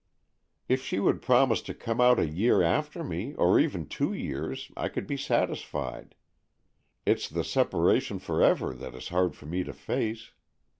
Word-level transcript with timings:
"If 0.67 0.83
she 0.83 0.99
would 0.99 1.21
promise 1.21 1.61
to 1.61 1.75
come 1.75 2.01
out 2.01 2.17
a 2.19 2.25
year 2.27 2.63
after 2.63 3.03
me, 3.03 3.35
or 3.35 3.59
even 3.59 3.85
two 3.85 4.11
years, 4.13 4.71
I 4.75 4.89
could 4.89 5.05
be 5.05 5.15
satis 5.15 5.61
fied. 5.61 6.15
It's 7.05 7.29
the 7.29 7.43
separation 7.43 8.17
for 8.17 8.41
ever 8.41 8.73
that 8.73 8.95
is 8.95 9.09
hard 9.09 9.35
for 9.35 9.45
me 9.45 9.63
to 9.63 9.73
face. 9.73 10.31